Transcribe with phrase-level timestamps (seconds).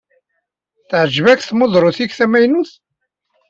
[0.89, 2.71] Teɛjeb-ak tmudrut-ik tamaynut?